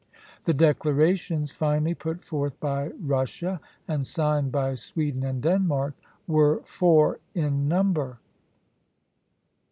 The 0.45 0.53
declarations 0.55 1.51
finally 1.51 1.93
put 1.93 2.25
forth 2.25 2.59
by 2.59 2.89
Russia, 2.99 3.61
and 3.87 4.07
signed 4.07 4.51
by 4.51 4.73
Sweden 4.73 5.23
and 5.23 5.43
Denmark, 5.43 5.93
were 6.25 6.61
four 6.63 7.19
in 7.35 7.67
number: 7.67 8.07
1. 8.07 8.17